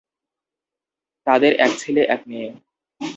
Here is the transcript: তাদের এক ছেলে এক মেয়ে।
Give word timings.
তাদের 1.27 1.51
এক 1.59 1.71
ছেলে 1.77 2.01
এক 2.05 2.21
মেয়ে। 2.27 2.49